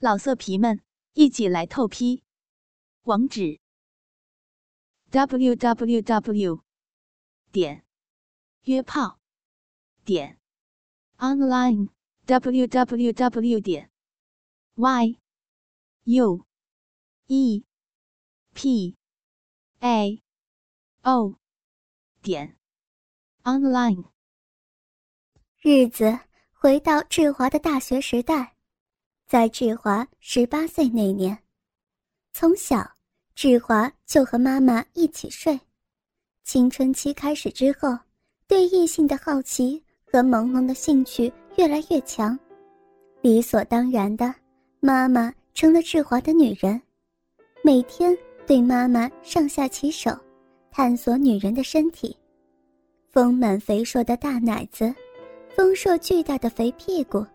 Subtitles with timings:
[0.00, 0.80] 老色皮们，
[1.14, 2.22] 一起来透批！
[3.02, 3.58] 网址
[5.10, 6.62] ：w w w
[7.50, 7.84] 点
[8.62, 9.18] 约炮
[10.04, 10.38] 点
[11.16, 11.88] online
[12.26, 13.90] w w w 点
[14.76, 15.18] y
[16.04, 16.46] u
[17.26, 17.64] e
[18.54, 18.96] p
[19.80, 20.22] a
[21.02, 21.40] o
[22.22, 22.56] 点
[23.42, 24.04] online。
[25.60, 26.20] 日子
[26.52, 28.57] 回到志华的大学时代。
[29.28, 31.36] 在志华十八岁那年，
[32.32, 32.90] 从小
[33.34, 35.60] 志华就和妈妈一起睡。
[36.44, 37.94] 青春期开始之后，
[38.46, 42.38] 对异性的好奇和朦胧的兴趣越来越强，
[43.20, 44.34] 理所当然的，
[44.80, 46.80] 妈妈成了志华的女人，
[47.62, 48.16] 每天
[48.46, 50.10] 对妈妈上下其手，
[50.70, 52.16] 探索女人的身体，
[53.10, 54.90] 丰满肥硕的大奶子，
[55.54, 57.26] 丰硕巨大的肥屁股。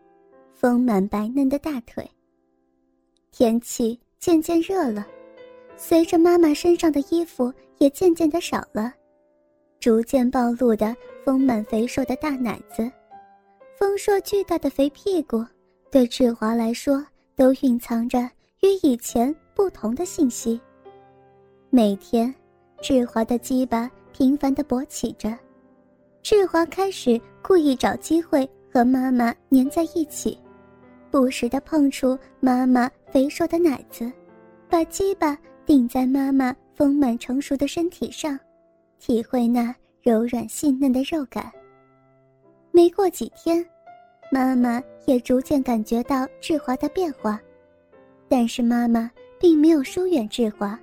[0.64, 2.10] 丰满白嫩的大腿。
[3.34, 5.06] 天气渐渐热了，
[5.76, 8.94] 随着妈妈身上的衣服也渐渐的少了，
[9.82, 12.90] 逐渐暴露的丰满肥硕的大奶子，
[13.78, 15.46] 丰硕巨大的肥屁股，
[15.92, 18.20] 对志华来说都蕴藏着
[18.62, 20.58] 与以前不同的信息。
[21.70, 22.34] 每天，
[22.82, 25.38] 志华的鸡巴频繁的勃起着，
[26.22, 30.40] 志华开始故意找机会和妈妈粘在一起。
[31.14, 34.12] 不时地碰触妈妈肥硕的奶子，
[34.68, 38.38] 把鸡巴顶在妈妈丰满成熟的身体上，
[38.98, 41.52] 体会那柔软细嫩的肉感。
[42.72, 43.64] 没过几天，
[44.32, 47.40] 妈妈也逐渐感觉到志华的变化，
[48.28, 49.08] 但是妈妈
[49.40, 50.80] 并没有疏远志华，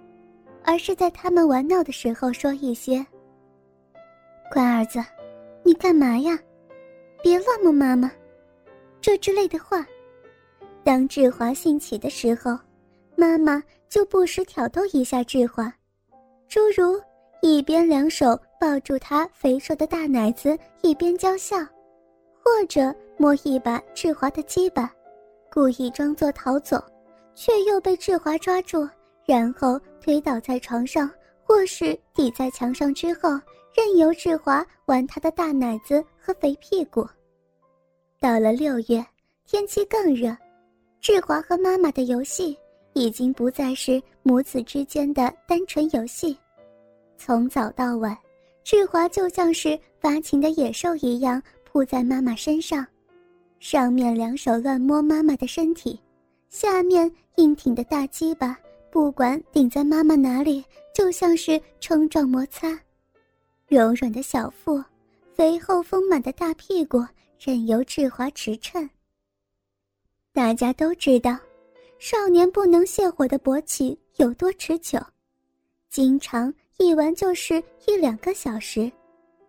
[0.62, 3.04] 而是在他们玩闹的时候说一些
[4.52, 5.04] ：“乖儿子，
[5.64, 6.38] 你干嘛呀？
[7.20, 8.12] 别乱摸妈妈。”
[9.02, 9.84] 这之类的话。
[10.82, 12.58] 当志华兴起的时候，
[13.16, 15.72] 妈妈就不时挑逗一下志华，
[16.48, 17.00] 诸如
[17.42, 21.58] 一边两手抱住他肥硕的大奶子，一边娇笑，
[22.42, 24.90] 或者摸一把志华的鸡巴，
[25.52, 26.82] 故意装作逃走，
[27.34, 28.88] 却又被志华抓住，
[29.26, 31.08] 然后推倒在床上，
[31.44, 33.30] 或是抵在墙上之后，
[33.74, 37.06] 任由志华玩他的大奶子和肥屁股。
[38.18, 39.04] 到了六月，
[39.46, 40.34] 天气更热。
[41.00, 42.54] 志华和妈妈的游戏
[42.92, 46.36] 已经不再是母子之间的单纯游戏，
[47.16, 48.16] 从早到晚，
[48.62, 52.86] 志华就像是发情的野兽一样扑在妈妈身上，
[53.60, 55.98] 上面两手乱摸妈妈的身体，
[56.50, 58.54] 下面硬挺的大鸡巴
[58.90, 60.62] 不管顶在妈妈哪里，
[60.94, 62.78] 就像是冲撞摩擦，
[63.68, 64.82] 柔软的小腹，
[65.32, 67.02] 肥厚丰满的大屁股
[67.38, 68.86] 任由志华驰骋。
[70.32, 71.36] 大家都知道，
[71.98, 74.96] 少年不能泻火的勃起有多持久，
[75.88, 78.90] 经常一玩就是一两个小时。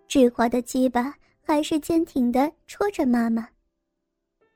[0.07, 3.47] 志华的鸡巴还是坚挺的戳着妈妈。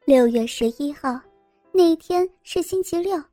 [0.03, 1.19] 六月十一号，
[1.71, 3.23] 那天是星期六，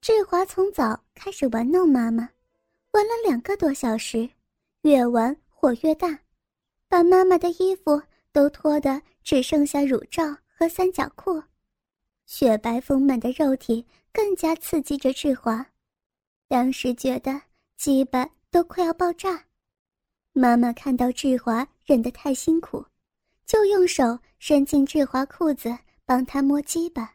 [0.00, 2.28] 志华从早开始玩弄妈妈，
[2.90, 4.28] 玩了两个多小时，
[4.82, 6.18] 越玩火越大，
[6.88, 10.24] 把妈妈的衣服都脱得只剩下乳罩
[10.58, 11.40] 和三角裤。
[12.26, 15.64] 雪白丰满的肉体更加刺激着志华，
[16.48, 17.40] 当时觉得
[17.76, 19.44] 鸡巴都快要爆炸。
[20.32, 22.84] 妈妈看到志华忍得太辛苦，
[23.46, 27.14] 就用手伸进志华裤子帮他摸鸡巴。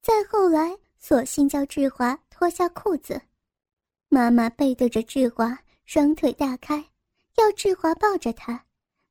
[0.00, 3.20] 再后来，索性叫志华脱下裤子。
[4.08, 6.76] 妈妈背对着志华，双腿大开，
[7.36, 8.64] 要志华抱着她，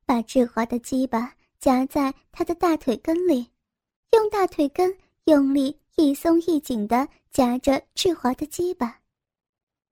[0.05, 3.51] 把志华的鸡巴夹在他的大腿根里，
[4.11, 4.97] 用大腿根。
[5.27, 8.97] 用力一松一紧的夹着志华的鸡巴，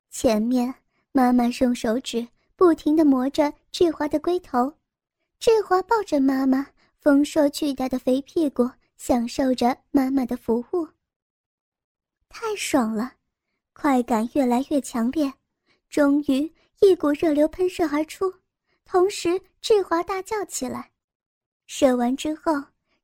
[0.10, 0.74] 前面
[1.12, 2.26] 妈妈用手指
[2.56, 4.74] 不停地磨着志华的龟头，
[5.38, 6.66] 志华抱着妈妈
[7.02, 10.88] 丰硕巨大的肥屁股，享受着妈妈的服务。
[12.30, 13.12] 太爽了，
[13.74, 15.34] 快感越来越强烈，
[15.90, 16.50] 终于
[16.80, 18.34] 一股热流喷射而出，
[18.86, 20.92] 同时志华大叫起来。
[21.68, 22.54] 射完之后，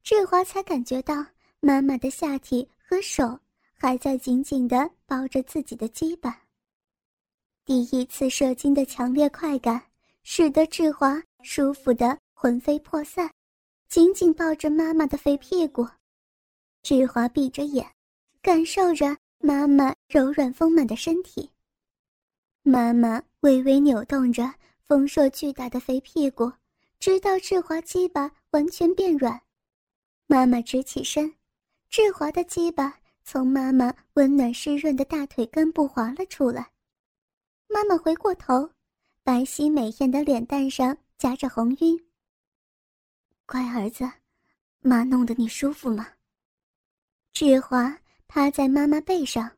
[0.02, 1.26] 志华才感觉到。
[1.64, 3.40] 妈妈的下体和手
[3.72, 6.42] 还在紧紧地抱着自己的鸡巴。
[7.64, 9.80] 第一次射精的强烈快感，
[10.24, 13.32] 使得志华舒服的魂飞魄散，
[13.88, 15.88] 紧紧抱着妈妈的肥屁股。
[16.82, 17.88] 志华闭着眼，
[18.42, 21.48] 感受着妈妈柔软丰满的身体。
[22.64, 24.52] 妈妈微微扭动着
[24.88, 26.52] 丰硕巨大的肥屁股，
[27.00, 29.40] 直到志华鸡巴完全变软。
[30.26, 31.32] 妈妈直起身。
[31.92, 36.72] 志华的鸡巴从妈妈温暖湿润的大腿根部滑了出来。
[37.68, 38.72] 妈妈回过头，
[39.24, 42.02] 白皙美艳的脸蛋上夹着红晕。
[43.46, 44.10] 乖儿子，
[44.80, 46.08] 妈弄得你舒服吗？
[47.34, 49.52] 志华趴在妈妈背上，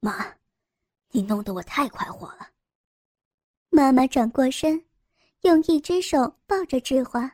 [0.00, 0.36] 妈，
[1.10, 2.50] 你弄得我太快活了。
[3.70, 4.84] 妈妈转过身，
[5.40, 7.32] 用一只手抱着志华，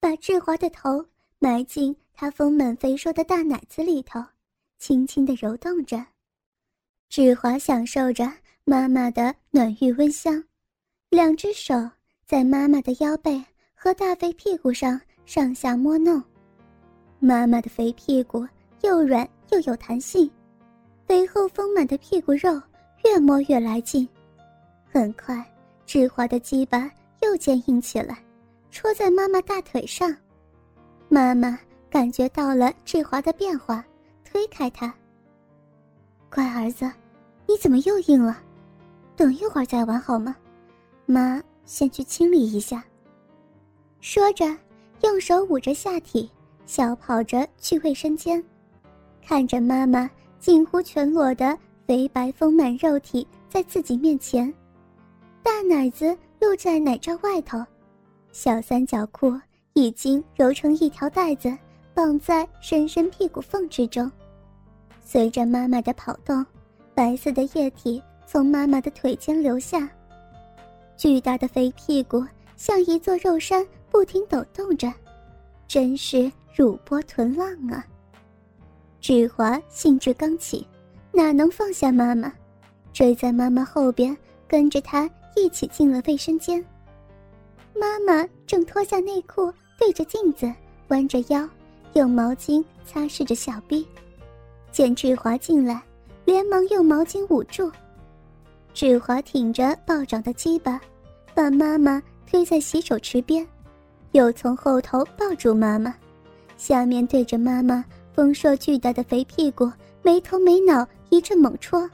[0.00, 1.06] 把志华的头
[1.38, 4.24] 埋进他丰满肥硕的大奶子里头，
[4.78, 6.06] 轻轻的揉动着。
[7.08, 8.32] 志华享受着。
[8.64, 10.40] 妈妈的暖浴温香，
[11.10, 11.74] 两只手
[12.24, 16.22] 在妈妈的腰背和大肥屁股上上下摸弄。
[17.18, 18.46] 妈妈的肥屁股
[18.82, 20.30] 又软又有弹性，
[21.04, 22.62] 肥厚丰满的屁股肉
[23.04, 24.08] 越摸越来劲。
[24.88, 25.44] 很快，
[25.86, 26.88] 志华的鸡巴
[27.22, 28.24] 又坚硬起来，
[28.70, 30.16] 戳在妈妈大腿上。
[31.08, 31.58] 妈妈
[31.92, 33.84] 感觉到了志华的变化，
[34.24, 34.94] 推开他
[36.34, 36.90] ：“乖儿子，
[37.46, 38.40] 你怎么又硬了？”
[39.14, 40.34] 等一会儿再玩好吗？
[41.04, 42.82] 妈，先去清理一下。
[44.00, 44.56] 说着，
[45.02, 46.30] 用手捂着下体，
[46.64, 48.42] 小跑着去卫生间，
[49.22, 54.50] 看着妈妈近乎全裸的肥白丰满肉体在自己面前，
[55.42, 57.62] 大奶子露在奶罩外头，
[58.32, 59.38] 小三角裤
[59.74, 61.54] 已经揉成一条带子，
[61.94, 64.10] 绑在深深屁股缝之中。
[65.04, 66.44] 随着妈妈的跑动，
[66.94, 68.02] 白色的液体。
[68.24, 69.86] 从妈妈的腿间流下，
[70.96, 72.24] 巨大的肥屁股
[72.56, 74.90] 像一座肉山，不停抖动着，
[75.68, 77.84] 真是乳波臀浪啊！
[79.02, 80.66] 志华兴致刚起，
[81.12, 82.32] 哪能放下妈妈，
[82.94, 84.16] 追在妈妈后边，
[84.48, 86.64] 跟着她一起进了卫生间。
[87.74, 90.50] 妈妈正脱下内裤，对着镜子
[90.88, 91.46] 弯着腰，
[91.94, 93.86] 用毛巾擦拭着小臂，
[94.70, 95.82] 见志华进来，
[96.24, 97.70] 连忙用毛巾捂住。
[98.72, 100.80] 志华挺着暴涨的鸡巴，
[101.34, 103.46] 把妈妈推在洗手池边，
[104.12, 105.94] 又从后头抱住妈妈，
[106.56, 107.84] 下面对着妈妈
[108.14, 109.70] 丰硕巨大的肥屁股，
[110.02, 111.88] 没头没脑一阵猛戳。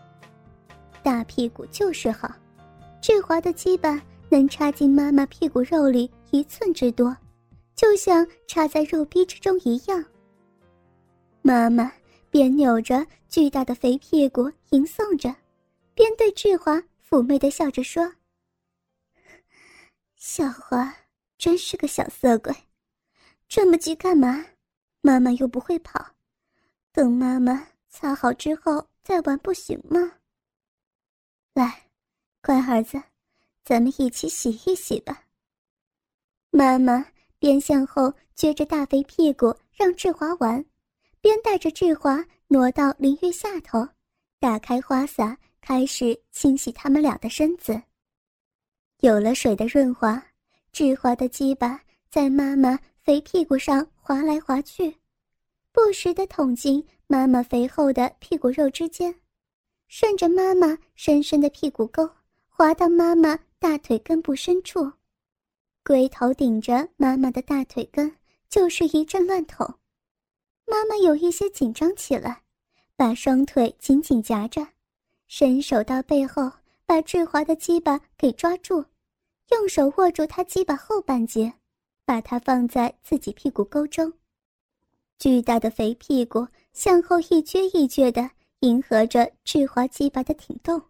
[1.02, 2.30] 大屁股就是好，
[3.00, 7.16] 志华的鸡巴能插进妈妈屁股肉里一寸之多，
[7.78, 10.04] 就像插在肉壁之中一样。
[11.42, 11.92] 妈妈
[12.28, 15.32] 边扭着巨大的肥屁股吟诵着。
[15.94, 18.12] 边对志华妩媚的笑着说
[20.16, 20.92] ：“小华
[21.36, 22.52] 真是个小色鬼，
[23.48, 24.44] 这么急干嘛？
[25.00, 26.04] 妈妈又不会跑，
[26.92, 30.14] 等妈妈擦好之后再玩不行吗？
[31.54, 31.84] 来，
[32.42, 33.00] 乖儿子，
[33.64, 35.26] 咱们一起洗一洗吧。”
[36.50, 37.06] 妈妈
[37.38, 40.64] 边向后撅着大肥屁股让志华玩，
[41.20, 43.88] 边带着志华挪到淋浴下头，
[44.38, 45.38] 打开花洒。
[45.60, 47.82] 开始清洗他们俩的身子。
[49.00, 50.24] 有了水的润滑，
[50.72, 54.96] 志华的鸡巴在妈妈肥屁股上滑来滑去，
[55.70, 59.14] 不时的捅进妈妈肥厚的屁股肉之间，
[59.88, 62.08] 顺着妈妈深深的屁股沟
[62.48, 64.90] 滑到妈妈大腿根部深处，
[65.88, 68.14] 龟头顶着妈妈的大腿根，
[68.50, 69.66] 就是一阵乱捅。
[70.66, 72.42] 妈妈有一些紧张起来，
[72.94, 74.68] 把双腿紧紧夹着。
[75.28, 76.52] 伸手到背后，
[76.84, 78.84] 把志华的鸡巴给抓住，
[79.50, 81.54] 用手握住他鸡巴后半截，
[82.04, 84.12] 把它放在自己屁股沟中。
[85.18, 88.30] 巨大的肥屁股向后一撅一撅的，
[88.60, 90.82] 迎合着志华鸡巴的挺动。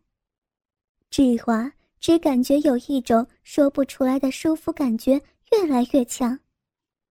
[1.09, 5.21] 志华只感觉有一种说不出来的舒服感觉
[5.53, 6.31] 越来越强，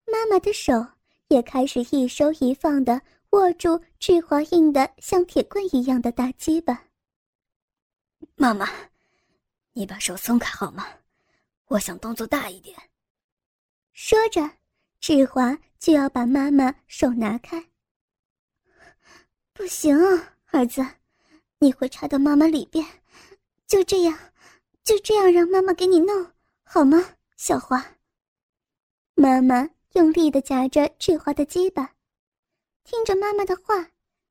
[0.07, 0.87] 妈妈的手
[1.29, 3.01] 也开始一收一放的
[3.31, 6.85] 握住志华硬的像铁棍一样的大鸡巴。
[8.37, 8.69] 妈妈，
[9.73, 10.87] 你把手松开好吗？
[11.67, 12.77] 我想动作大一点。
[13.93, 14.49] 说着，
[15.01, 17.65] 志华就要把妈妈手拿开。
[19.53, 19.97] 不行，
[20.53, 20.87] 儿子，
[21.59, 22.87] 你会插到妈妈里边。
[23.67, 24.17] 就这样，
[24.87, 26.31] 就这样让妈妈给你弄
[26.63, 27.05] 好吗，
[27.37, 27.85] 小华？
[29.17, 31.95] 妈妈用力的夹着志华的鸡巴，
[32.85, 33.89] 听着妈妈的话，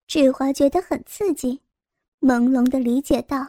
[0.08, 1.60] 志华觉得很刺激，
[2.22, 3.46] 朦胧的理解到。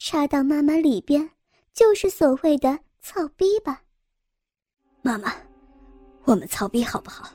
[0.00, 1.30] 插到妈妈里边，
[1.72, 3.80] 就是所谓的操逼吧。
[5.00, 5.32] 妈妈，
[6.24, 7.30] 我们操逼好不好？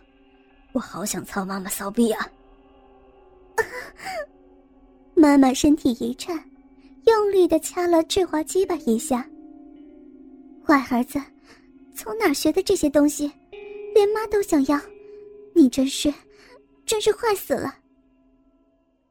[0.74, 2.30] 我好想操妈妈骚逼啊！
[5.16, 6.38] 妈妈身体一颤，
[7.08, 9.28] 用力的掐了志华鸡巴一下。
[10.66, 11.18] 坏儿子，
[11.96, 13.32] 从哪学的这些东西？
[13.96, 14.80] 连妈都想要，
[15.56, 16.14] 你真是，
[16.86, 17.74] 真是坏死了。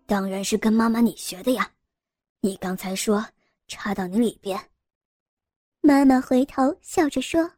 [0.04, 1.68] 当然是跟妈妈你学的呀。
[2.40, 3.26] 你刚才说
[3.66, 4.60] 插到你里边。
[5.80, 7.50] 妈妈回头笑着说：“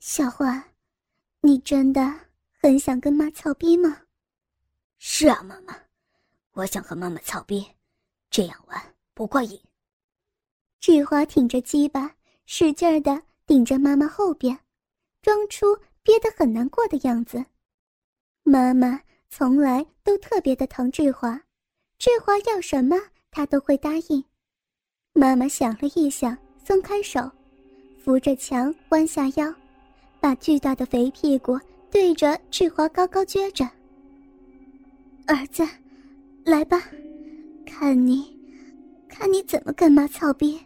[0.00, 0.64] 小花，
[1.42, 2.12] 你真的
[2.60, 4.00] 很想跟妈操逼吗
[4.98, 5.76] ？”“是啊，妈妈，
[6.52, 7.64] 我想和妈妈操逼，
[8.32, 8.82] 这样玩
[9.14, 9.56] 不过瘾。”
[10.80, 12.12] 志华挺着鸡巴，
[12.46, 14.58] 使劲的顶着妈妈后边，
[15.22, 17.44] 装出憋得很难过的样子。
[18.42, 21.40] 妈妈从来都特别的疼志华，
[21.98, 22.96] 志华要什么
[23.30, 24.24] 他都会答应。
[25.12, 27.30] 妈妈想了一想，松开手，
[28.02, 29.54] 扶着墙弯下腰，
[30.18, 31.56] 把巨大的肥屁股
[31.90, 33.64] 对着志华高高撅着。
[35.28, 35.62] 儿子，
[36.44, 36.82] 来吧，
[37.72, 38.38] 看你，
[39.08, 40.60] 看你怎么跟妈操逼。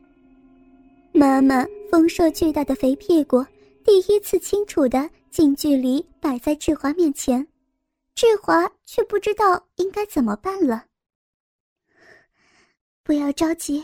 [1.15, 3.43] 妈妈丰硕巨大的肥屁股
[3.85, 7.47] 第一次清楚的近距离摆在志华面前，
[8.17, 10.85] 志华却不知道应该怎么办了。
[13.05, 13.83] 不要着急，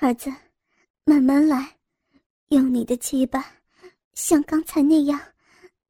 [0.00, 0.32] 儿子，
[1.04, 1.76] 慢慢来，
[2.48, 3.44] 用你的鸡巴，
[4.14, 5.20] 像刚才那样，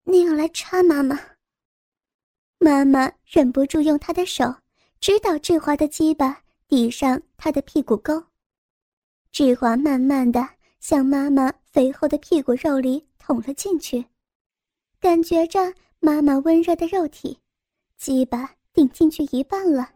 [0.03, 1.19] 那样来插妈妈。
[2.59, 4.53] 妈妈忍不住用她的手
[4.99, 8.23] 指导志华的鸡巴抵上他的屁股沟，
[9.33, 10.47] 志华慢慢的。
[10.79, 14.05] 向妈妈肥厚的屁股肉里捅了进去，
[15.01, 17.37] 感觉着妈妈温热的肉体，
[17.97, 19.91] 鸡巴顶进去一半了。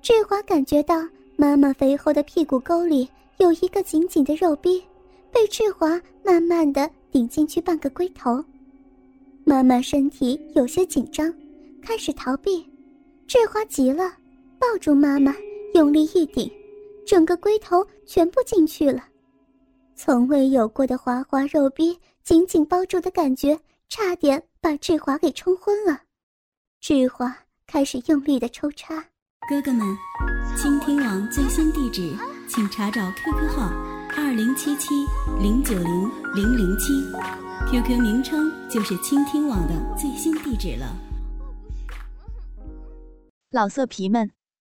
[0.00, 1.06] 志华感觉到
[1.36, 3.06] 妈妈肥厚的屁股沟里
[3.36, 4.82] 有一个紧紧的肉逼，
[5.30, 8.42] 被志华慢慢的顶进去半个龟头。
[9.44, 11.30] 妈妈身体有些紧张，
[11.82, 12.64] 开始逃避。
[13.26, 14.10] 志华急了，
[14.58, 15.34] 抱住妈妈，
[15.74, 16.48] 用力一顶，
[17.04, 19.02] 整个龟头全部进去了。
[19.96, 26.02] 从未有过的滑滑肉逼紧紧包住的感觉，差点把志华给冲昏了。
[26.80, 29.04] 志华开始用力的抽插。
[29.48, 29.84] 哥哥们，
[30.56, 32.16] 倾听网最新地址，
[32.48, 33.68] 请查找 QQ 号
[34.16, 34.94] 二零七七
[35.40, 36.92] 零九零零零七
[37.68, 40.96] ，QQ 名称就是倾听网的最新地址了。
[43.50, 44.30] 老色皮们，